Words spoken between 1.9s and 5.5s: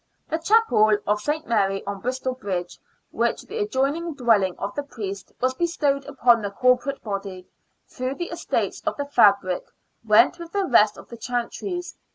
Bristol Bridge, with the adjoining dwelling of the priest,